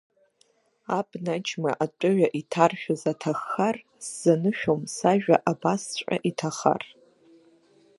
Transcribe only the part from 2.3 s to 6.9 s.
иҭаршәыз аҭаххар, сзанышәом сажәа абасҵәҟьа иҭахар.